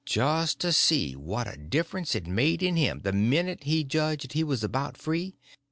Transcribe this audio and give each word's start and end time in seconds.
Just 0.03 0.63
see 0.63 1.15
what 1.15 1.47
a 1.47 1.55
difference 1.57 2.15
it 2.15 2.25
made 2.25 2.63
in 2.63 2.75
him 2.75 3.01
the 3.03 3.13
minute 3.13 3.65
he 3.65 3.83
judged 3.83 4.33
he 4.33 4.43
was 4.43 4.63
about 4.63 4.97
free. 4.97 5.35